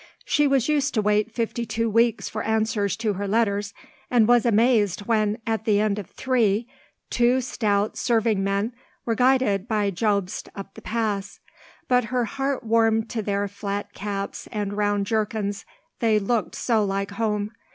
[0.25, 3.71] She was used to wait fifty two weeks for answers to her letters,
[4.09, 6.67] and was amazed when, at the end of three,
[7.11, 8.73] two stout serving men
[9.05, 11.39] were guided by Jobst up the pass;
[11.87, 15.65] but her heart warmed to their flat caps and round jerkins,
[15.99, 17.51] they looked so like home.